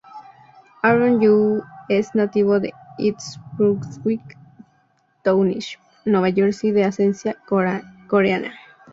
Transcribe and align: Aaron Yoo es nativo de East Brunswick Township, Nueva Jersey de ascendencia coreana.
Aaron 0.81 1.21
Yoo 1.21 1.61
es 1.87 2.15
nativo 2.15 2.59
de 2.59 2.73
East 2.97 3.37
Brunswick 3.55 4.35
Township, 5.23 5.79
Nueva 6.05 6.31
Jersey 6.31 6.71
de 6.71 6.85
ascendencia 6.85 7.37
coreana. 8.07 8.51